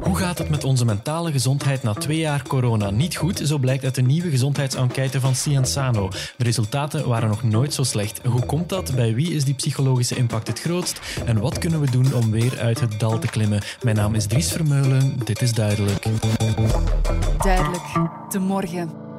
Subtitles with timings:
[0.00, 2.90] Hoe gaat het met onze mentale gezondheid na twee jaar corona?
[2.90, 6.08] Niet goed, zo blijkt uit de nieuwe gezondheidsenquête van Cienzano.
[6.36, 8.20] De resultaten waren nog nooit zo slecht.
[8.24, 8.94] Hoe komt dat?
[8.94, 11.00] Bij wie is die psychologische impact het grootst?
[11.24, 13.62] En wat kunnen we doen om weer uit het dal te klimmen?
[13.82, 16.06] Mijn naam is Dries Vermeulen, dit is Duidelijk.
[17.38, 17.84] Duidelijk,
[18.30, 19.09] de morgen.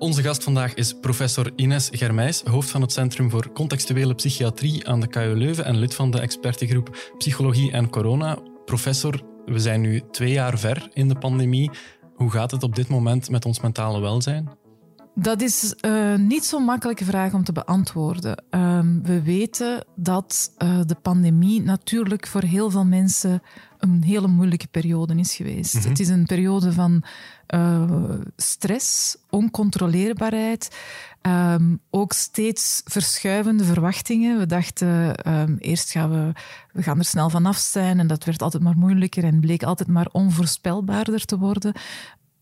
[0.00, 5.00] Onze gast vandaag is professor Ines Germijs, hoofd van het Centrum voor Contextuele Psychiatrie aan
[5.00, 8.38] de KU Leuven en lid van de expertegroep Psychologie en Corona.
[8.64, 11.70] Professor, we zijn nu twee jaar ver in de pandemie.
[12.14, 14.59] Hoe gaat het op dit moment met ons mentale welzijn?
[15.20, 18.44] Dat is uh, niet zo'n makkelijke vraag om te beantwoorden.
[18.50, 23.42] Uh, we weten dat uh, de pandemie natuurlijk voor heel veel mensen
[23.78, 25.74] een hele moeilijke periode is geweest.
[25.74, 25.90] Mm -hmm.
[25.90, 27.02] Het is een periode van
[27.54, 27.90] uh,
[28.36, 30.76] stress, oncontroleerbaarheid,
[31.22, 34.38] um, ook steeds verschuivende verwachtingen.
[34.38, 36.32] We dachten um, eerst gaan we,
[36.72, 39.88] we gaan er snel vanaf zijn en dat werd altijd maar moeilijker en bleek altijd
[39.88, 41.72] maar onvoorspelbaarder te worden.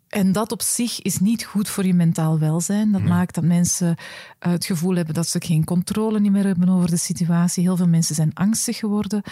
[0.09, 2.93] En dat op zich is niet goed voor je mentaal welzijn.
[2.93, 3.11] Dat nee.
[3.11, 6.97] maakt dat mensen uh, het gevoel hebben dat ze geen controle meer hebben over de
[6.97, 7.63] situatie.
[7.63, 9.23] Heel veel mensen zijn angstig geworden.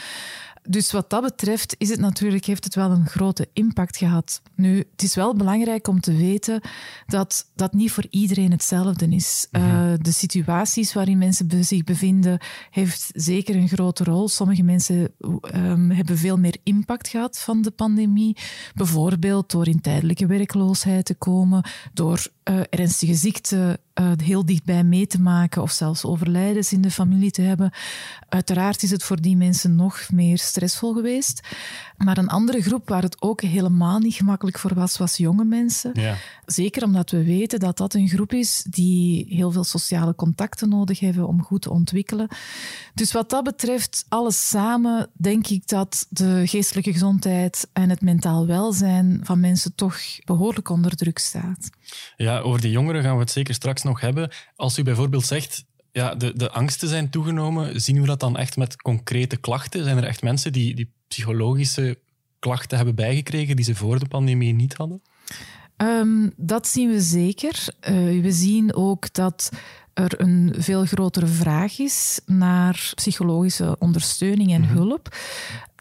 [0.69, 4.42] Dus wat dat betreft is het natuurlijk, heeft het wel een grote impact gehad.
[4.55, 6.61] Nu, het is wel belangrijk om te weten
[7.06, 9.47] dat dat niet voor iedereen hetzelfde is.
[9.50, 14.28] Uh, de situaties waarin mensen zich bevinden, heeft zeker een grote rol.
[14.28, 15.12] Sommige mensen
[15.55, 18.36] um, hebben veel meer impact gehad van de pandemie.
[18.75, 25.06] Bijvoorbeeld door in tijdelijke werkloosheid te komen, door uh, ernstige ziekten uh, heel dichtbij mee
[25.06, 27.72] te maken of zelfs overlijdens in de familie te hebben.
[28.28, 31.41] Uiteraard is het voor die mensen nog meer stressvol geweest.
[31.97, 35.91] Maar een andere groep waar het ook helemaal niet gemakkelijk voor was, was jonge mensen.
[35.94, 36.17] Ja.
[36.47, 41.00] Zeker omdat we weten dat dat een groep is die heel veel sociale contacten nodig
[41.00, 42.28] hebben om goed te ontwikkelen.
[42.94, 48.47] Dus wat dat betreft, alles samen, denk ik dat de geestelijke gezondheid en het mentaal
[48.47, 51.70] welzijn van mensen toch behoorlijk onder druk staat.
[52.17, 54.30] Ja, over die jongeren gaan we het zeker straks nog hebben.
[54.57, 58.57] Als u bijvoorbeeld zegt, ja, de, de angsten zijn toegenomen, zien we dat dan echt
[58.57, 59.85] met concrete klachten?
[59.85, 61.98] Zijn er echt mensen die, die psychologische
[62.39, 65.02] klachten hebben bijgekregen die ze voor de pandemie niet hadden?
[65.77, 67.64] Um, dat zien we zeker.
[67.80, 69.51] Uh, we zien ook dat
[69.95, 74.77] er een veel grotere vraag is naar psychologische ondersteuning en mm-hmm.
[74.77, 75.17] hulp.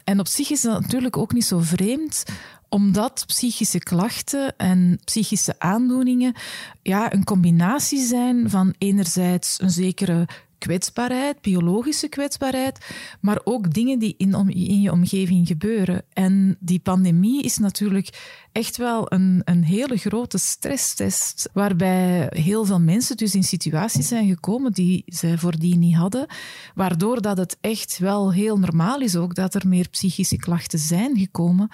[0.06, 2.24] En op zich is dat natuurlijk ook niet zo vreemd,
[2.68, 6.34] omdat psychische klachten en psychische aandoeningen
[6.82, 10.28] ja, een combinatie zijn van enerzijds een zekere
[10.58, 12.86] kwetsbaarheid, biologische kwetsbaarheid,
[13.20, 16.02] maar ook dingen die in, om, in je omgeving gebeuren.
[16.12, 22.80] En die pandemie is natuurlijk echt wel een, een hele grote stresstest, waarbij heel veel
[22.80, 26.26] mensen dus in situaties zijn gekomen die zij voordien niet hadden,
[26.74, 31.18] waardoor dat het echt wel heel normaal is ook dat er meer psychische klachten zijn
[31.18, 31.68] gekomen.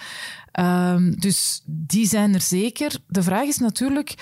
[0.61, 2.99] Um, dus die zijn er zeker.
[3.07, 4.15] De vraag is natuurlijk,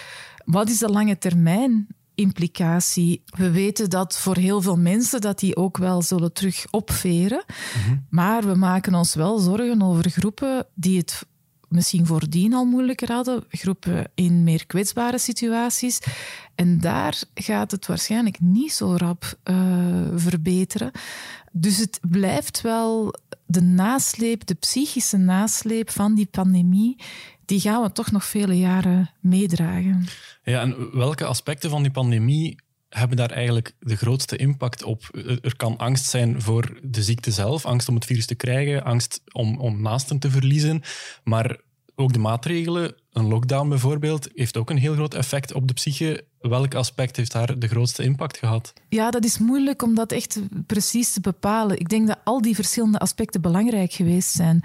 [0.44, 1.87] wat is de lange termijn
[2.20, 3.22] implicatie.
[3.25, 7.44] We weten dat voor heel veel mensen dat die ook wel zullen terug opveren.
[7.76, 8.06] Mm-hmm.
[8.10, 11.26] Maar we maken ons wel zorgen over groepen die het
[11.69, 15.98] misschien voordien al moeilijker hadden, groepen in meer kwetsbare situaties.
[16.54, 19.56] En daar gaat het waarschijnlijk niet zo rap uh,
[20.14, 20.91] verbeteren.
[21.52, 23.14] Dus het blijft wel
[23.47, 26.97] de nasleep, de psychische nasleep van die pandemie,
[27.50, 30.06] die gaan we toch nog vele jaren meedragen.
[30.44, 35.03] Ja, en welke aspecten van die pandemie hebben daar eigenlijk de grootste impact op?
[35.43, 39.22] Er kan angst zijn voor de ziekte zelf, angst om het virus te krijgen, angst
[39.33, 40.83] om, om naasten te verliezen,
[41.25, 41.56] maar
[41.94, 46.25] ook de maatregelen, een lockdown bijvoorbeeld, heeft ook een heel groot effect op de psyche.
[46.40, 48.72] Welk aspect heeft daar de grootste impact gehad?
[48.88, 51.78] Ja, dat is moeilijk om dat echt precies te bepalen.
[51.78, 54.62] Ik denk dat al die verschillende aspecten belangrijk geweest zijn.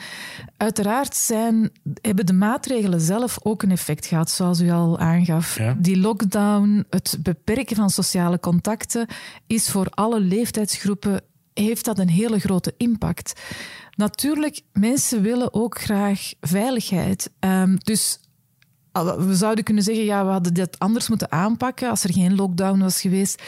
[0.57, 1.71] Uiteraard zijn,
[2.01, 5.57] hebben de maatregelen zelf ook een effect gehad, zoals u al aangaf.
[5.57, 5.75] Ja.
[5.79, 9.07] Die lockdown, het beperken van sociale contacten,
[9.47, 11.21] is voor alle leeftijdsgroepen
[11.53, 13.41] heeft dat een hele grote impact.
[13.95, 17.31] Natuurlijk, mensen willen ook graag veiligheid.
[17.39, 18.19] Um, dus
[19.03, 22.79] we zouden kunnen zeggen, ja, we hadden dit anders moeten aanpakken als er geen lockdown
[22.79, 23.41] was geweest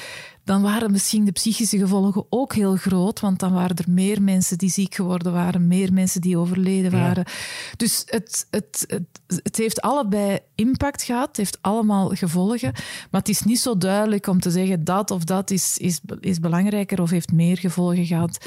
[0.47, 4.57] dan waren misschien de psychische gevolgen ook heel groot, want dan waren er meer mensen
[4.57, 7.23] die ziek geworden waren, meer mensen die overleden waren.
[7.27, 7.33] Ja.
[7.77, 12.71] Dus het, het, het, het, heeft allebei impact gehad, het heeft allemaal gevolgen,
[13.11, 16.39] maar het is niet zo duidelijk om te zeggen dat of dat is, is, is
[16.39, 18.45] belangrijker of heeft meer gevolgen gehad.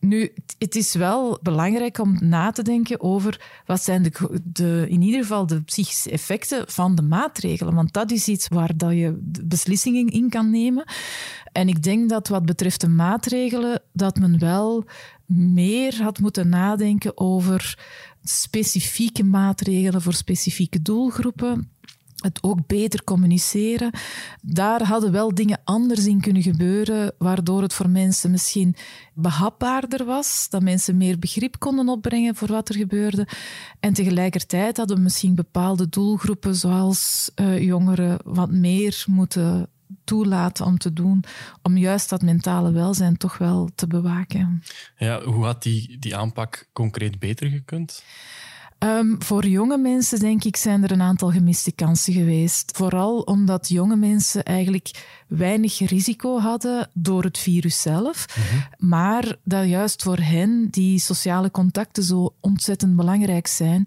[0.00, 5.02] Nu, het is wel belangrijk om na te denken over wat zijn de, de, in
[5.02, 9.18] ieder geval de psychische effecten van de maatregelen, want dat is iets waar dat je
[9.42, 10.84] beslissingen in kan nemen.
[11.52, 14.84] En ik denk dat wat betreft de maatregelen, dat men wel
[15.26, 17.78] meer had moeten nadenken over
[18.22, 21.68] specifieke maatregelen voor specifieke doelgroepen
[22.24, 23.90] het ook beter communiceren.
[24.42, 28.76] Daar hadden wel dingen anders in kunnen gebeuren, waardoor het voor mensen misschien
[29.14, 33.28] behapbaarder was, dat mensen meer begrip konden opbrengen voor wat er gebeurde.
[33.80, 39.68] En tegelijkertijd hadden misschien bepaalde doelgroepen, zoals uh, jongeren, wat meer moeten
[40.04, 41.24] toelaten om te doen,
[41.62, 44.62] om juist dat mentale welzijn toch wel te bewaken.
[44.96, 48.02] Ja, hoe had die, die aanpak concreet beter gekund?
[48.78, 52.76] Um, voor jonge mensen, denk ik, zijn er een aantal gemiste kansen geweest.
[52.76, 54.90] Vooral omdat jonge mensen eigenlijk
[55.28, 58.26] weinig risico hadden door het virus zelf.
[58.28, 58.88] Mhm.
[58.90, 63.86] Maar dat juist voor hen die sociale contacten zo ontzettend belangrijk zijn.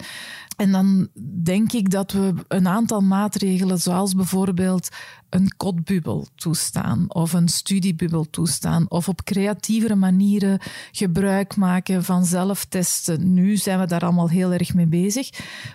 [0.57, 1.07] En dan
[1.43, 4.89] denk ik dat we een aantal maatregelen, zoals bijvoorbeeld
[5.29, 10.59] een kotbubbel toestaan of een studiebubbel toestaan of op creatievere manieren
[10.91, 13.33] gebruik maken van zelftesten.
[13.33, 15.29] Nu zijn we daar allemaal heel erg mee bezig,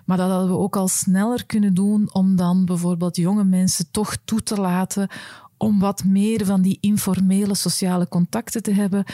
[0.04, 4.16] maar dat hadden we ook al sneller kunnen doen om dan bijvoorbeeld jonge mensen toch
[4.24, 5.08] toe te laten
[5.62, 9.04] om wat meer van die informele sociale contacten te hebben.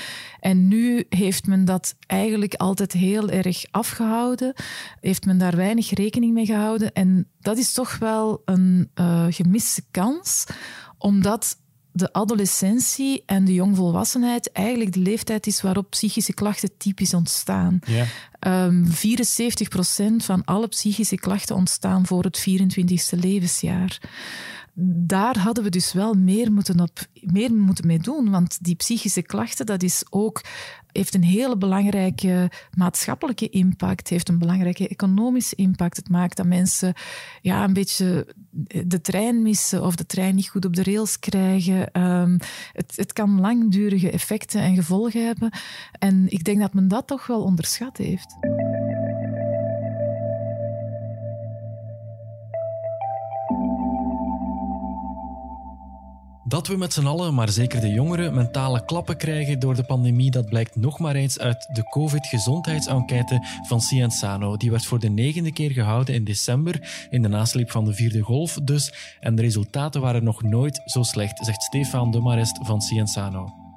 [0.40, 4.54] En nu heeft men dat eigenlijk altijd heel erg afgehouden,
[5.00, 6.92] heeft men daar weinig rekening mee gehouden.
[6.92, 10.44] En dat is toch wel een uh, gemiste kans,
[10.98, 11.56] omdat
[11.92, 17.78] de adolescentie en de jongvolwassenheid eigenlijk de leeftijd is waarop psychische klachten typisch ontstaan.
[17.86, 18.06] Ja.
[18.66, 18.92] Um, ehm,
[20.20, 24.00] 74% van alle psychische klachten ontstaan voor het 24e levensjaar
[24.80, 28.30] daar hadden we dus wel meer moeten, op, meer moeten mee doen.
[28.30, 30.44] Want die psychische klachten, dat is ook,
[30.92, 35.96] heeft een hele belangrijke maatschappelijke impact, heeft een belangrijke economische impact.
[35.96, 36.94] Het maakt dat mensen
[37.40, 38.34] ja, een beetje
[38.86, 41.90] de trein missen of de trein niet goed op de rails krijgen.
[41.92, 42.38] Ehm,
[42.72, 45.50] het, het kan langdurige effecten en gevolgen hebben.
[45.98, 48.36] En ik denk dat men dat toch wel onderschat heeft.
[56.48, 60.30] Dat we met z'n allen, maar zeker de jongeren, mentale klappen krijgen door de pandemie,
[60.30, 64.56] dat blijkt nog maar eens uit de COVID-gezondheidsenquête van Cienzano.
[64.56, 68.20] Die werd voor de negende keer gehouden in december, in de nasleep van de vierde
[68.20, 68.92] golf dus.
[69.20, 73.67] En de resultaten waren nog nooit zo slecht, zegt Stefan de Marest van Cienzano.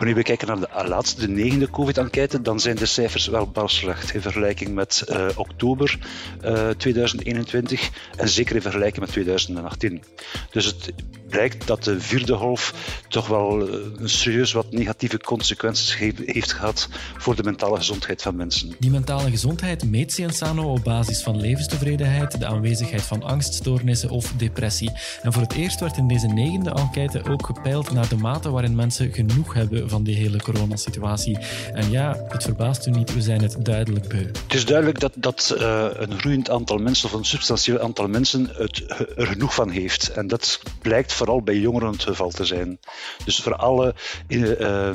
[0.00, 3.70] Wanneer we kijken naar de laatste, de negende COVID-enquête, dan zijn de cijfers wel bar
[3.70, 5.98] slecht in vergelijking met uh, oktober
[6.44, 10.02] uh, 2021 en zeker in vergelijking met 2018.
[10.50, 10.92] Dus het
[11.30, 12.74] blijkt dat de vierde golf
[13.08, 18.36] toch wel eh, een serieus wat negatieve consequenties heeft gehad voor de mentale gezondheid van
[18.36, 18.74] mensen.
[18.78, 24.92] Die mentale gezondheid meet Cienzano op basis van levenstevredenheid, de aanwezigheid van angststoornissen of depressie.
[25.22, 28.74] En voor het eerst werd in deze negende enquête ook gepeild naar de mate waarin
[28.74, 31.38] mensen genoeg hebben van die hele coronasituatie.
[31.72, 34.24] En ja, het verbaast u niet, we zijn het duidelijk beu.
[34.24, 38.50] Het is duidelijk dat, dat uh, een groeiend aantal mensen of een substantieel aantal mensen
[38.52, 38.84] het,
[39.16, 40.08] er genoeg van heeft.
[40.08, 42.78] En dat blijkt vooral bij jongeren het geval te zijn.
[43.24, 43.94] Dus voor alle
[44.28, 44.90] uh,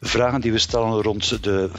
[0.00, 1.70] vragen die we stellen rond de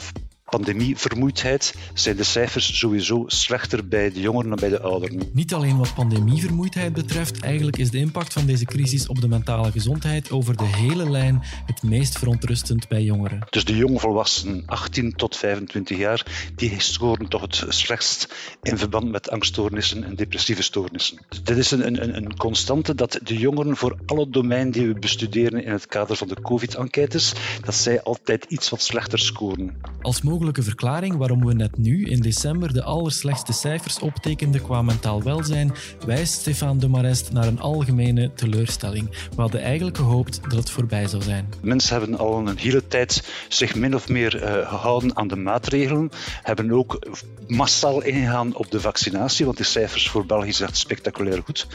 [0.45, 5.29] pandemievermoeidheid zijn de cijfers sowieso slechter bij de jongeren dan bij de ouderen.
[5.33, 9.71] Niet alleen wat pandemievermoeidheid betreft, eigenlijk is de impact van deze crisis op de mentale
[9.71, 13.47] gezondheid over de hele lijn het meest verontrustend bij jongeren.
[13.49, 19.11] Dus de jonge volwassenen, 18 tot 25 jaar, die scoren toch het slechtst in verband
[19.11, 21.17] met angststoornissen en depressieve stoornissen.
[21.43, 25.63] Dit is een, een, een constante dat de jongeren voor alle domeinen die we bestuderen
[25.63, 27.33] in het kader van de COVID-enquêtes,
[27.63, 29.81] dat zij altijd iets wat slechter scoren.
[30.01, 35.23] Als mogelijke verklaring waarom we net nu in december de allerslechtste cijfers optekenden qua mentaal
[35.23, 35.73] welzijn,
[36.05, 39.09] wijst Stefan de Marest naar een algemene teleurstelling.
[39.09, 41.49] We hadden eigenlijk gehoopt dat het voorbij zou zijn.
[41.61, 46.09] Mensen hebben al een hele tijd zich min of meer uh, gehouden aan de maatregelen,
[46.41, 46.99] hebben ook
[47.47, 51.67] massaal ingegaan op de vaccinatie, want de cijfers voor België zijn spectaculair goed.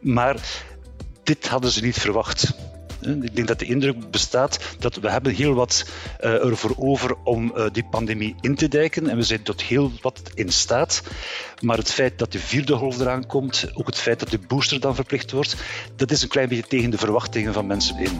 [0.00, 0.36] Maar
[1.22, 2.52] dit hadden ze niet verwacht.
[3.04, 5.84] Ik denk dat de indruk bestaat dat we hebben heel wat
[6.20, 9.92] uh, ervoor over om uh, die pandemie in te dijken en we zijn tot heel
[10.00, 11.02] wat in staat.
[11.60, 14.80] Maar het feit dat de vierde golf eraan komt, ook het feit dat de booster
[14.80, 15.56] dan verplicht wordt,
[15.96, 18.12] dat is een klein beetje tegen de verwachtingen van mensen in.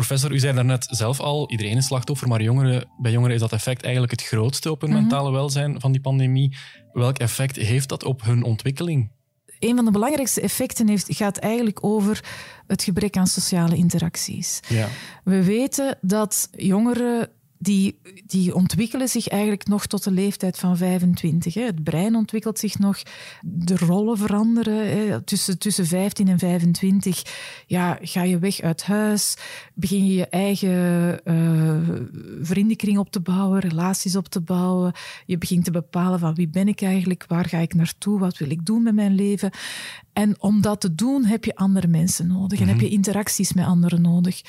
[0.00, 3.52] Professor, u zei daarnet zelf al, iedereen is slachtoffer, maar jongeren, bij jongeren is dat
[3.52, 5.00] effect eigenlijk het grootste op hun mhm.
[5.00, 6.56] mentale welzijn van die pandemie.
[6.92, 9.10] Welk effect heeft dat op hun ontwikkeling?
[9.58, 12.24] Een van de belangrijkste effecten heeft, gaat eigenlijk over
[12.66, 14.60] het gebrek aan sociale interacties.
[14.68, 14.88] Ja.
[15.24, 17.28] We weten dat jongeren
[17.62, 21.54] die, die ontwikkelen zich eigenlijk nog tot de leeftijd van 25.
[21.54, 21.62] Hè.
[21.62, 23.02] Het brein ontwikkelt zich nog,
[23.40, 24.90] de rollen veranderen.
[24.90, 25.22] Hè.
[25.22, 27.22] Tussen, tussen 15 en 25
[27.66, 29.36] ja, ga je weg uit huis,
[29.74, 31.98] begin je je eigen uh,
[32.42, 34.92] vriendenkring op te bouwen, relaties op te bouwen.
[35.26, 38.50] Je begint te bepalen van wie ben ik eigenlijk, waar ga ik naartoe, wat wil
[38.50, 39.50] ik doen met mijn leven.
[40.12, 42.94] En om dat te doen heb je andere mensen nodig en heb je mhm.
[42.94, 44.42] interacties met anderen nodig.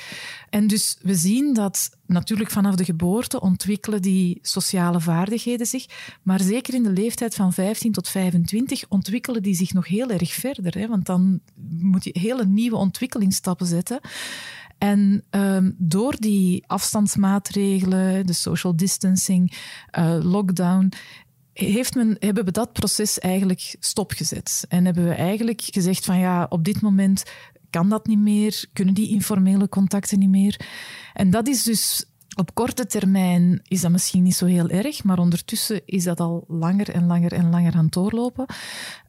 [0.52, 5.86] En dus we zien dat natuurlijk vanaf de geboorte ontwikkelen die sociale vaardigheden zich,
[6.22, 10.32] maar zeker in de leeftijd van 15 tot 25 ontwikkelen die zich nog heel erg
[10.32, 10.78] verder.
[10.78, 10.88] Hè?
[10.88, 11.40] Want dan
[11.78, 14.00] moet je hele nieuwe ontwikkelingsstappen zetten.
[14.78, 19.52] En ehm, door die afstandsmaatregelen, de social distancing,
[19.98, 20.92] uh, lockdown,
[21.52, 24.64] heeft men, hebben we dat proces eigenlijk stopgezet.
[24.68, 27.22] En hebben we eigenlijk gezegd van ja, op dit moment
[27.72, 30.60] kan dat niet meer, kunnen die informele contacten niet meer.
[31.12, 35.18] En dat is dus op korte termijn is dat misschien niet zo heel erg, maar
[35.18, 38.46] ondertussen is dat al langer en langer en langer aan het doorlopen.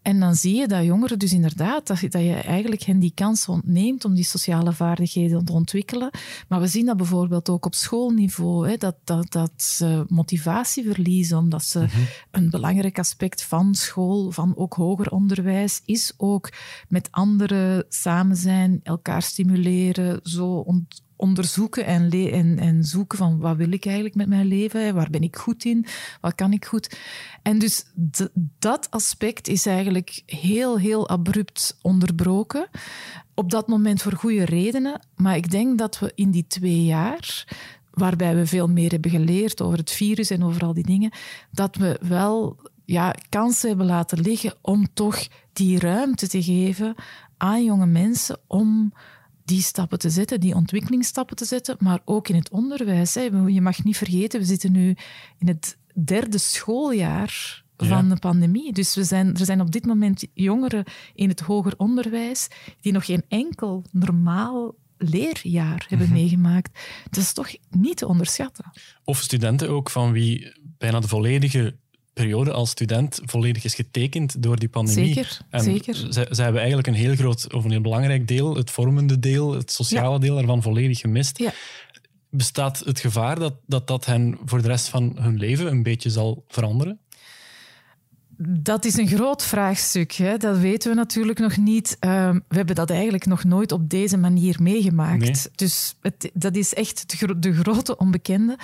[0.02, 3.48] En dan zie je dat jongeren dus inderdaad, dat, dat je eigenlijk hen die kans
[3.48, 6.10] ontneemt om die sociale vaardigheden te ontwikkelen.
[6.48, 11.38] Maar we zien dat bijvoorbeeld ook op schoolniveau, hè, dat, dat, dat ze motivatie verliezen,
[11.38, 12.00] omdat ze mhm.
[12.32, 16.50] een belangrijk aspect van school, van ook hoger onderwijs, is ook
[16.88, 23.56] met anderen samen zijn, elkaar stimuleren, zo ont onderzoeken en, en, en zoeken van wat
[23.56, 25.86] wil ik eigenlijk met mijn leven, waar ben ik goed in,
[26.22, 26.98] wat kan ik goed.
[27.42, 27.86] En dus
[28.60, 32.70] dat aspect is eigenlijk heel, heel abrupt onderbroken.
[33.34, 35.02] Op dat moment voor goede redenen.
[35.16, 37.48] Maar ik denk dat we in die twee jaar,
[37.92, 41.12] waarbij we veel meer hebben geleerd over het virus en over al die dingen,
[41.52, 46.96] dat we wel ja, kansen hebben laten liggen om toch die ruimte te geven
[47.38, 48.94] aan jonge mensen om
[49.46, 53.16] die stappen te zetten, die ontwikkelingsstappen te zetten, maar ook in het onderwijs.
[53.16, 53.22] Hè.
[53.48, 54.96] Je mag niet vergeten, we zitten nu
[55.38, 58.74] in het derde schooljaar van de pandemie.
[58.74, 60.84] Dus we zijn, er zijn op dit moment jongeren
[61.14, 62.48] in het hoger onderwijs
[62.82, 66.16] die nog geen enkel normaal leerjaar hebben mhm.
[66.16, 66.80] meegemaakt.
[67.10, 68.72] Dat is toch niet te onderschatten.
[69.04, 71.76] Of studenten ook van wie bijna de volledige
[72.14, 75.14] periode als student volledig is getekend door die pandemie.
[75.14, 75.96] Zeker, en zeker.
[76.10, 79.72] Zij, hebben eigenlijk een heel groot, of een heel belangrijk deel, het vormende deel, het
[79.72, 81.38] sociale deel ervan volledig gemist.
[81.38, 81.54] Ja.
[82.30, 86.10] Bestaat het gevaar dat, dat dat hen voor de rest van hun leven een beetje
[86.10, 87.00] zal veranderen?
[88.38, 90.12] Dat is een groot vraagstuk.
[90.12, 90.38] Hè.
[90.38, 91.98] Dat weten we natuurlijk nog niet.
[92.00, 95.50] Ehm, we hebben dat eigenlijk nog nooit op deze manier meegemaakt.
[95.56, 98.58] Dus het, dat is echt de, grote onbekende.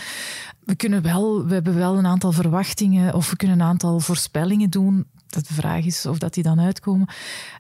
[0.64, 4.70] We, kunnen wel, we hebben wel een aantal verwachtingen of we kunnen een aantal voorspellingen
[4.70, 5.08] doen.
[5.28, 7.08] Dat de vraag is of dat die dan uitkomen.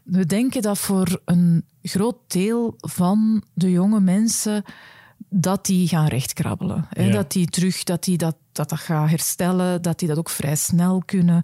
[0.03, 4.63] We denken dat voor een groot deel van de jonge mensen
[5.29, 6.87] dat die gaan rechtkrabbelen.
[6.89, 7.11] Hè?
[7.11, 10.55] Dat die terug, dat die dat, dat, dat gaat herstellen, dat die dat ook vrij
[10.55, 11.43] snel kunnen.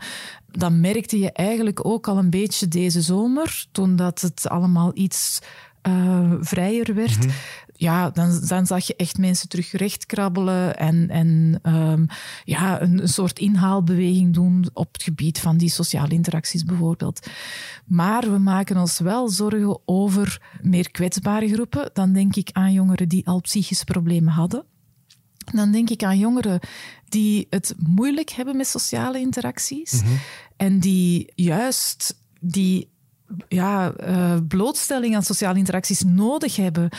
[0.51, 5.39] Dan merkte je eigenlijk ook al een beetje deze zomer, toen dat het allemaal iets
[5.87, 7.17] uh, vrijer werd.
[7.17, 7.33] Mhm
[7.77, 12.07] ja, dan, dan zag je echt mensen terug recht krabbelen en, en um,
[12.43, 17.27] ja, een, een, soort inhaalbeweging doen op het gebied van die sociale interacties bijvoorbeeld.
[17.85, 21.89] Maar we maken ons wel zorgen over meer kwetsbare groepen.
[21.93, 24.65] Dan denk ik aan jongeren die al psychische problemen hadden.
[25.53, 26.59] Dan denk ik aan jongeren
[27.09, 30.13] die het moeilijk hebben met sociale interacties mhm.
[30.57, 32.93] en die juist die
[33.47, 36.89] ja, uh, blootstelling aan sociale interacties nodig hebben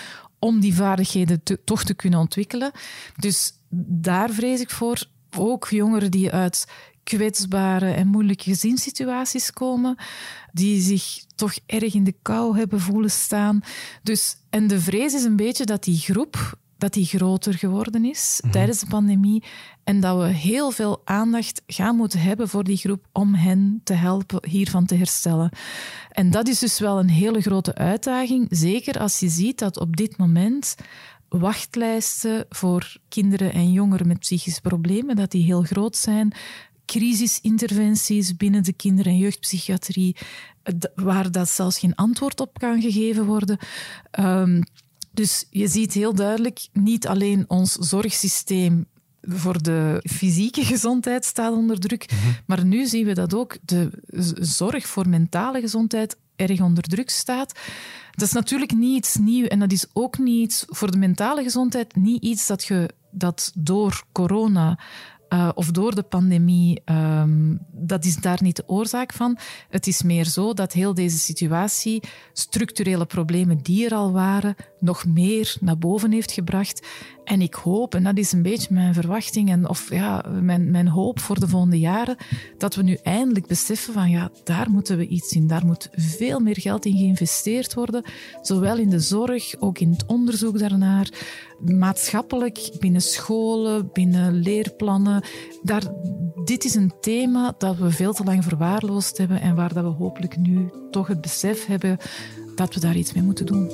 [0.46, 2.70] om die vaardigheden toch te kunnen ontwikkelen.
[3.16, 3.52] Dus
[3.88, 5.04] daar vrees ik voor.
[5.38, 6.66] Ook jongeren die uit
[7.02, 9.96] kwetsbare en moeilijke gezinssituaties komen,
[10.52, 13.60] die zich toch erg in de kou hebben voelen staan.
[14.02, 18.40] Dus, en de vrees is een beetje dat die groep dat die groter geworden is
[18.42, 18.52] mhm.
[18.52, 19.42] tijdens de pandemie
[19.85, 23.92] en dat we heel veel aandacht gaan moeten hebben voor die groep om hen te
[23.92, 25.50] helpen hiervan te herstellen.
[26.11, 29.97] En dat is dus wel een hele grote uitdaging, zeker als je ziet dat op
[29.97, 30.75] dit moment
[31.28, 36.33] wachtlijsten voor kinderen en jongeren met psychische problemen, dat die heel groot zijn.
[36.85, 40.16] Crisisinterventies binnen de kinder- en jeugdpsychiatrie,
[40.95, 43.59] waar dat zelfs geen antwoord op kan gegeven worden.
[44.21, 44.62] Um,
[45.16, 48.87] dus je ziet heel duidelijk, niet alleen ons zorgsysteem
[49.23, 52.30] voor de fysieke gezondheid staat onder druk, mhm.
[52.46, 53.90] maar nu zien we dat ook de
[54.38, 57.52] zorg voor mentale gezondheid erg onder druk staat.
[58.11, 61.96] Dat is natuurlijk niet iets nieuws en dat is ook niet voor de mentale gezondheid
[61.96, 64.78] niet iets dat, je, dat door corona
[65.28, 69.38] uh, of door de pandemie, um, dat is daar niet de oorzaak van.
[69.68, 72.02] Het is meer zo dat heel deze situatie
[72.33, 76.87] structurele problemen die er al waren, nog meer naar boven heeft gebracht.
[77.25, 80.88] En ik hoop, en dat is een beetje mijn verwachting en, of ja, mijn, mijn
[80.88, 82.16] hoop voor de volgende jaren,
[82.59, 85.47] dat we nu eindelijk beseffen van ja, daar moeten we iets in.
[85.47, 88.04] Daar moet veel meer geld in geïnvesteerd worden,
[88.42, 91.09] zowel in de zorg, ook in het onderzoek daarnaar,
[91.64, 95.25] maatschappelijk, binnen scholen, binnen leerplannen.
[95.62, 95.82] Daar,
[96.44, 99.90] dit is een thema dat we veel te lang verwaarloosd hebben en waar dat we
[99.90, 101.98] hopelijk nu toch het besef hebben
[102.54, 103.70] dat we daar iets mee moeten doen.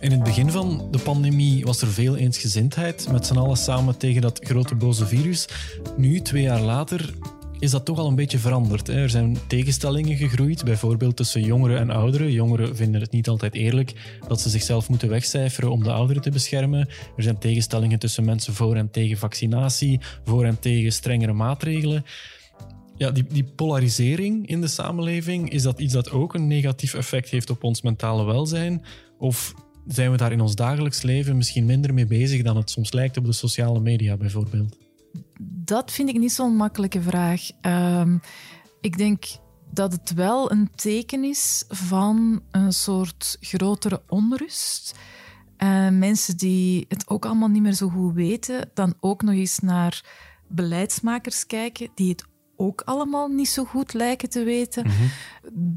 [0.00, 4.22] In het begin van de pandemie was er veel eensgezindheid, met z'n allen samen tegen
[4.22, 5.48] dat grote boze virus.
[5.96, 7.14] Nu, twee jaar later,
[7.58, 8.88] is dat toch al een beetje veranderd.
[8.88, 12.32] Er zijn tegenstellingen gegroeid, bijvoorbeeld tussen jongeren en ouderen.
[12.32, 16.30] Jongeren vinden het niet altijd eerlijk dat ze zichzelf moeten wegcijferen om de ouderen te
[16.30, 16.88] beschermen.
[17.16, 22.04] Er zijn tegenstellingen tussen mensen voor en tegen vaccinatie, voor en tegen strengere maatregelen.
[22.96, 27.30] Ja, die, die polarisering in de samenleving, is dat iets dat ook een negatief effect
[27.30, 28.84] heeft op ons mentale welzijn?
[29.18, 29.54] Of
[29.86, 33.16] zijn we daar in ons dagelijks leven misschien minder mee bezig dan het soms lijkt
[33.16, 34.87] op de sociale media bijvoorbeeld?
[35.40, 37.50] Dat vind ik niet zo'n makkelijke vraag.
[37.60, 38.18] Ehm,
[38.80, 39.24] ik denk
[39.70, 44.94] dat het wel een teken is van een soort grotere onrust.
[45.58, 49.58] Uh, mensen die het ook allemaal niet meer zo goed weten, dan ook nog eens
[49.58, 50.04] naar
[50.48, 52.24] beleidsmakers kijken die het
[52.56, 54.86] ook allemaal niet zo goed lijken te weten.
[54.86, 54.94] Mhm.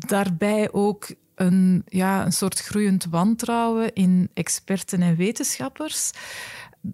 [0.08, 6.12] Daarbij ook een, ja, een soort groeiend wantrouwen in experten en wetenschappers.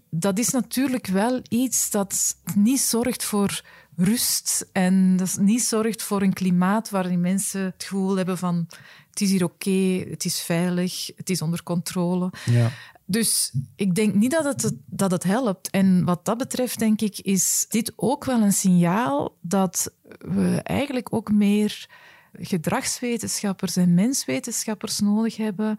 [0.10, 3.62] Dat is natuurlijk wel iets dat niet zorgt voor
[3.96, 8.67] rust en dat niet zorgt voor een klimaat waarin mensen het gevoel hebben van
[9.10, 12.32] het is hier oké, het is veilig, het is onder controle.
[12.46, 12.72] Ja.
[13.06, 15.70] Dus ik denk niet dat het, dat het helpt.
[15.70, 21.13] En wat dat betreft, denk ik, is dit ook wel een signaal dat we eigenlijk
[21.13, 21.89] ook meer
[22.34, 25.77] gedragswetenschappers en menswetenschappers nodig hebben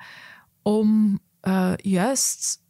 [0.63, 2.61] om uh, juist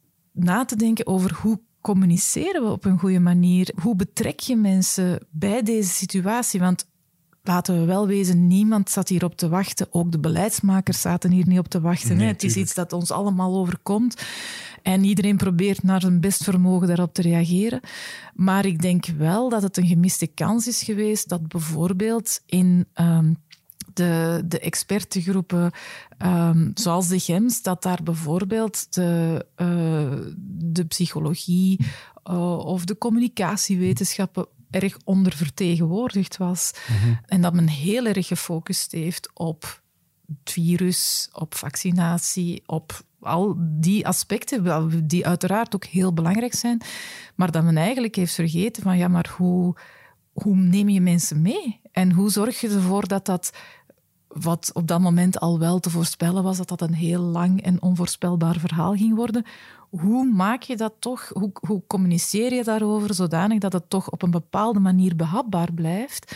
[0.43, 3.73] na te denken over hoe communiceren we op een goede manier?
[3.81, 6.59] Hoe betrek je mensen bij deze situatie?
[6.59, 6.87] Want
[7.43, 9.87] laten we wel wezen, niemand zat hierop te wachten.
[9.89, 12.19] Ook de beleidsmakers zaten hier niet op te wachten.
[12.19, 14.23] het is iets dat ons allemaal overkomt.
[14.83, 17.79] En iedereen probeert naar zijn best vermogen daarop te reageren.
[18.33, 23.37] Maar ik denk wel dat het een gemiste kans is geweest dat bijvoorbeeld in um,
[23.93, 25.71] de, de expertengroepen,
[26.25, 31.85] um, zoals de GEMS, dat daar bijvoorbeeld de, uh, de psychologie
[32.29, 36.71] uh, of de communicatiewetenschappen erg ondervertegenwoordigd was.
[36.89, 39.81] Mm En dat men heel erg gefocust heeft op
[40.27, 46.81] het virus, op vaccinatie, op al die aspecten, die uiteraard ook heel belangrijk zijn,
[47.35, 49.75] maar dat men eigenlijk heeft vergeten van ja, maar hoe,
[50.33, 51.81] hoe neem je mensen mee?
[51.91, 53.51] En hoe zorg je ervoor dat dat
[54.29, 57.81] wat op dat moment al wel te voorspellen was, dat dat een heel lang en
[57.81, 59.45] onvoorspelbaar verhaal ging worden.
[59.89, 64.21] Hoe maak je dat toch, hoe, hoe communiceer je daarover zodanig dat het toch op
[64.21, 66.35] een bepaalde manier behapbaar blijft?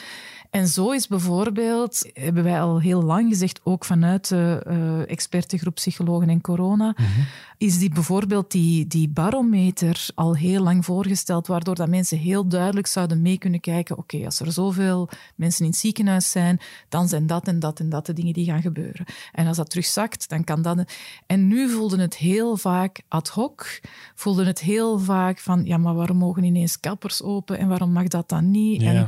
[0.54, 5.76] En zo is bijvoorbeeld, hebben wij al heel lang gezegd, ook vanuit de uh, expertengroep
[5.76, 7.22] Psychologen en Corona, mhm.
[7.64, 12.88] Is die bijvoorbeeld die, die barometer al heel lang voorgesteld, waardoor dat mensen heel duidelijk
[12.88, 17.28] zouden mee kunnen kijken, oké, als er zoveel mensen in het ziekenhuis zijn, dan zijn
[17.28, 19.06] dat en dat en dat de dingen die gaan gebeuren.
[19.32, 20.92] En als dat terugzakt, dan kan dat...
[21.26, 23.80] En nu voelden het heel vaak ad hoc,
[24.16, 28.08] voelden het heel vaak van, ja, maar waarom mogen ineens kappers open en waarom mag
[28.08, 28.82] dat dan niet?
[28.82, 29.08] En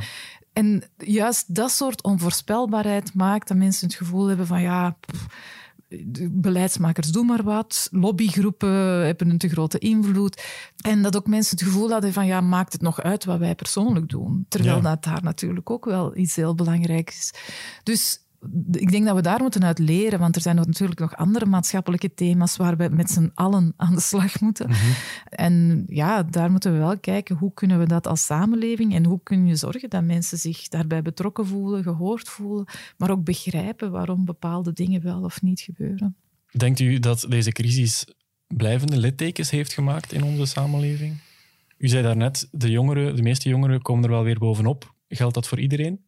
[0.52, 4.96] en juist dat soort onvoorspelbaarheid maakt dat mensen het gevoel hebben van ja,
[6.30, 10.42] beleidsmakers doen maar wat, lobbygroepen hebben een te grote invloed.
[10.76, 13.54] En dat ook mensen het gevoel hadden van ja, maakt het nog uit wat wij
[13.54, 14.46] persoonlijk doen?
[14.48, 17.32] Terwijl dat daar natuurlijk ook wel iets heel belangrijks is.
[17.82, 18.25] Dus
[18.70, 22.14] ik denk dat we daar moeten uit leren, want er zijn natuurlijk nog andere maatschappelijke
[22.14, 24.68] thema's waar we met z'n allen aan de slag moeten.
[24.68, 24.90] Mhm.
[25.28, 29.20] En ja, daar moeten we wel kijken hoe kunnen we dat als samenleving en hoe
[29.22, 34.24] kun je zorgen dat mensen zich daarbij betrokken voelen, gehoord voelen, maar ook begrijpen waarom
[34.24, 36.16] bepaalde dingen wel of niet gebeuren.
[36.50, 38.06] Denkt u dat deze crisis
[38.46, 41.16] blijvende littekens heeft gemaakt in onze samenleving?
[41.78, 44.94] U zei daarnet, de jongeren, de meeste jongeren komen er wel weer bovenop.
[45.08, 46.05] Geldt dat voor iedereen?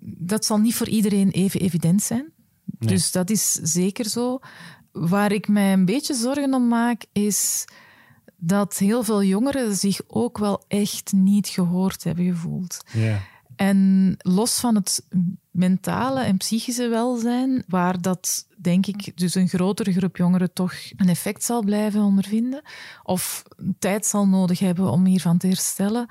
[0.00, 2.32] Dat zal niet voor iedereen even evident zijn.
[2.64, 4.38] Dus dat is zeker zo.
[4.92, 7.64] Waar ik mij een beetje zorgen om maak, is
[8.36, 12.84] dat heel veel jongeren zich ook wel echt niet gehoord hebben gevoeld.
[12.92, 13.20] Ja.
[13.56, 15.06] En los van het
[15.50, 21.08] mentale en psychische welzijn, waar dat denk ik dus een grotere groep jongeren toch een
[21.08, 22.62] effect zal blijven ondervinden,
[23.02, 23.42] of
[23.78, 26.08] tijd zal nodig hebben om hiervan te herstellen,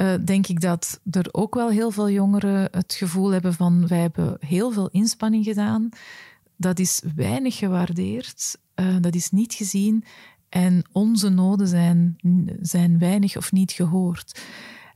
[0.00, 4.00] uh, denk ik dat er ook wel heel veel jongeren het gevoel hebben van wij
[4.00, 5.88] hebben heel veel inspanning gedaan.
[6.56, 10.04] Dat is weinig gewaardeerd, uh, dat is niet gezien
[10.48, 12.16] en onze noden zijn,
[12.60, 14.40] zijn weinig of niet gehoord.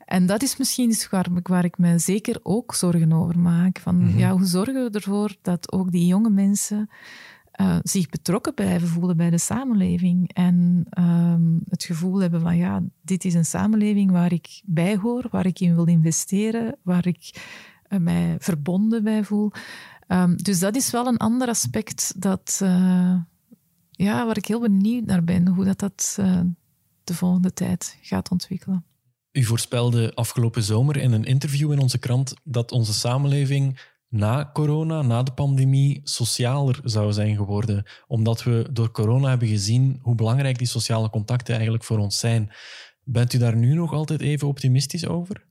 [0.04, 3.78] En dat is misschien iets waar, waar ik me zeker ook zorgen over maak.
[3.78, 4.18] Van, mm -hmm.
[4.18, 6.90] ja, hoe zorgen we ervoor dat ook die jonge mensen
[7.60, 10.32] uh, zich betrokken blijven voelen bij de samenleving.
[10.32, 15.26] En um, het gevoel hebben van ja, dit is een samenleving waar ik bij hoor,
[15.30, 17.44] waar ik in wil investeren, waar ik
[17.88, 19.50] uh, mij verbonden bij voel.
[20.08, 23.16] Um, dus dat is wel een ander aspect dat, uh,
[23.90, 26.14] ja, waar ik heel benieuwd naar ben, hoe dat, dat
[27.04, 28.84] de volgende tijd gaat ontwikkelen.
[29.32, 33.80] U voorspelde afgelopen zomer in een interview in onze krant dat onze samenleving
[34.12, 37.84] na corona, na de pandemie, socialer zou zijn geworden.
[38.06, 42.50] Omdat we door corona hebben gezien hoe belangrijk die sociale contacten eigenlijk voor ons zijn.
[43.04, 45.44] Bent u daar nu nog altijd even optimistisch over?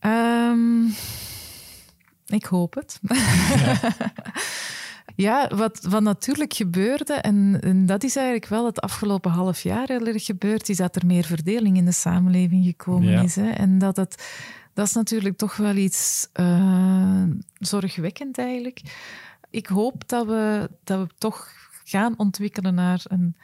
[0.00, 0.94] Um,
[2.26, 3.00] ik hoop het.
[3.02, 3.80] Ja.
[5.16, 9.88] Ja, wat, wat natuurlijk gebeurde, en, en, dat is eigenlijk wel het afgelopen half jaar
[9.88, 13.22] heel erg gebeurd, is dat er meer verdeling in de samenleving gekomen ja.
[13.22, 13.36] is.
[13.36, 13.50] Hè?
[13.50, 14.24] En dat het,
[14.76, 17.24] dat is natuurlijk toch wel iets uh,
[17.58, 18.80] zorgwekkend eigenlijk.
[19.50, 21.48] Ik hoop dat we, dat we toch
[21.84, 23.36] gaan ontwikkelen naar een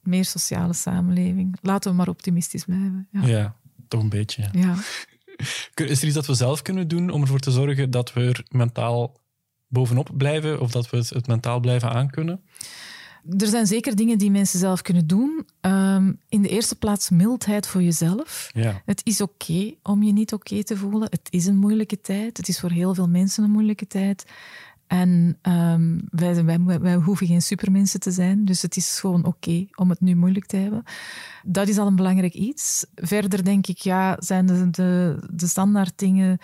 [0.00, 1.58] meer sociale samenleving.
[1.60, 3.08] Laten we maar optimistisch blijven.
[3.10, 3.56] Ja, ja
[3.88, 4.48] toch een beetje.
[4.52, 4.74] Ja.
[5.74, 8.44] Is er iets dat we zelf kunnen doen om ervoor te zorgen dat we er
[8.48, 9.20] mentaal
[9.68, 12.44] bovenop blijven of dat we het, het mentaal blijven aankunnen?
[13.38, 15.46] Er zijn zeker dingen die mensen zelf kunnen doen.
[15.60, 18.50] Um, in de eerste plaats mildheid voor jezelf.
[18.52, 18.82] Ja.
[18.84, 21.08] Het is oké okay om je niet oké okay te voelen.
[21.10, 22.36] Het is een moeilijke tijd.
[22.36, 24.24] Het is voor heel veel mensen een moeilijke tijd.
[24.86, 29.28] En um, wij, wij, wij, hoeven geen supermensen te zijn, dus het is gewoon oké
[29.28, 30.82] okay om het nu moeilijk te hebben.
[31.42, 32.86] Dat is al een belangrijk iets.
[32.94, 36.38] Verder denk ik, ja, zijn de, de, de standaard dingen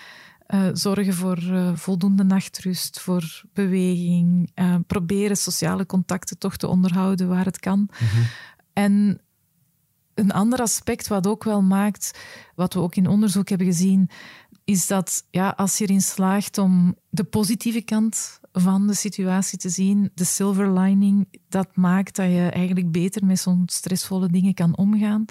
[0.54, 7.28] uh, zorgen voor uh, voldoende nachtrust, voor beweging, uh, proberen sociale contacten toch te onderhouden
[7.28, 7.88] waar het kan.
[7.90, 8.26] -hmm.
[8.72, 9.20] En
[10.14, 12.18] een ander aspect wat ook wel maakt,
[12.54, 14.10] wat we ook in onderzoek hebben gezien,
[14.64, 19.68] is dat ja, als je erin slaagt om de positieve kant van de situatie te
[19.68, 24.76] zien, de silver lining, dat maakt dat je eigenlijk beter met zo'n stressvolle dingen kan
[24.76, 25.24] omgaan.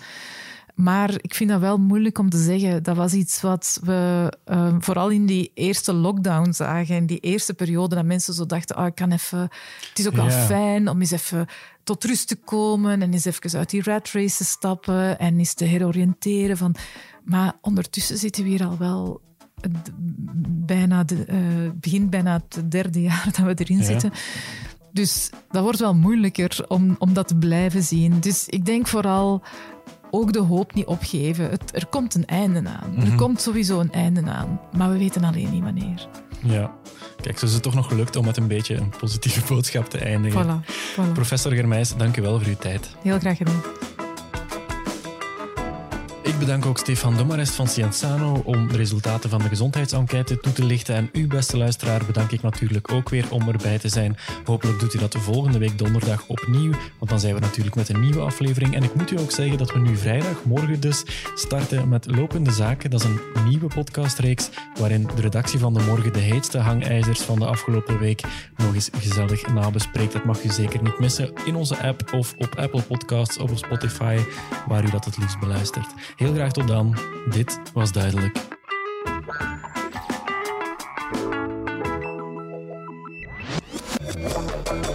[0.77, 2.83] Maar ik vind dat wel moeilijk om te zeggen.
[2.83, 6.95] Dat was iets wat we uh, vooral in die eerste lockdown zagen.
[6.95, 9.39] In die eerste periode dat mensen zo dachten, oh, ik kan even...
[9.89, 11.47] Het is ook wel fijn om eens even
[11.83, 15.53] tot rust te komen en eens even uit die rat race te stappen en eens
[15.53, 16.57] te heroriënteren.
[16.57, 16.75] Van...
[17.23, 19.21] Maar ondertussen zitten we hier al wel
[20.65, 23.83] bijna de, uh, begint bijna het derde jaar dat we erin ja.
[23.83, 24.11] zitten.
[24.91, 28.19] Dus dat wordt wel moeilijker om, om dat te blijven zien.
[28.19, 29.43] Dus ik denk vooral
[30.11, 31.49] ook de hoop niet opgeven.
[31.49, 32.95] Het, er komt een einde aan.
[32.97, 33.15] Er Mhm.
[33.17, 34.59] komt sowieso een einde aan.
[34.77, 36.07] Maar we weten alleen niet wanneer.
[36.43, 36.71] Ja.
[37.21, 39.97] Kijk, zo is het toch nog gelukt om met een beetje een positieve boodschap te
[39.97, 40.45] eindigen.
[40.45, 40.65] Voilà.
[40.95, 41.11] voilà.
[41.13, 42.95] Professor Germijs, dank u wel voor uw tijd.
[43.01, 43.61] Heel graag gedaan.
[46.27, 50.65] Ik bedank ook Stefan Domarest van Cienzano om de resultaten van de gezondheidsenquête toe te
[50.65, 50.95] lichten.
[50.95, 54.17] En u, beste luisteraar, bedank ik natuurlijk ook weer om erbij te zijn.
[54.45, 57.89] Hopelijk doet u dat de volgende week donderdag opnieuw, want dan zijn we natuurlijk met
[57.89, 58.75] een nieuwe aflevering.
[58.75, 61.03] En ik moet u ook zeggen dat we nu vrijdag, morgen dus,
[61.35, 62.89] starten met Lopende Zaken.
[62.89, 67.39] Dat is een nieuwe podcastreeks waarin de redactie van De Morgen de heetste hangijzers van
[67.39, 68.21] de afgelopen week
[68.57, 70.13] nog eens gezellig nabespreekt.
[70.13, 73.57] Dat mag u zeker niet missen in onze app of op Apple Podcasts of op
[73.57, 74.19] Spotify,
[74.67, 75.87] waar u dat het liefst beluistert.
[76.17, 76.95] Heel graag tot dan.
[77.29, 78.37] Dit was duidelijk.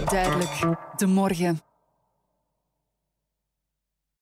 [0.05, 0.59] Duidelijk.
[0.95, 1.72] De morgen.